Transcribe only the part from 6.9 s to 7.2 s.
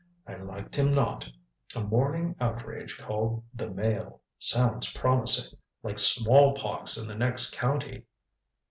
in the